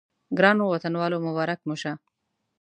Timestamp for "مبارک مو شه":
1.27-1.91